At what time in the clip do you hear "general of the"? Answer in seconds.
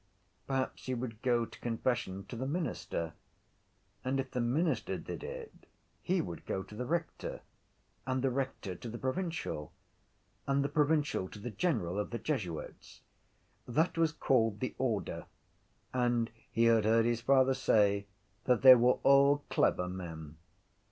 11.51-12.17